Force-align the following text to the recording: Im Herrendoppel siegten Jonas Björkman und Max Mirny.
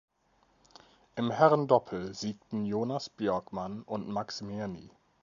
Im 1.15 1.29
Herrendoppel 1.29 2.15
siegten 2.15 2.65
Jonas 2.65 3.07
Björkman 3.07 3.83
und 3.83 4.09
Max 4.09 4.41
Mirny. 4.41 4.89